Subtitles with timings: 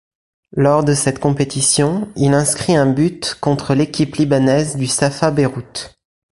[0.57, 5.93] Lors de cette compétition, il inscrit un but contre l'équipe libanaise du Safa Beyrouth.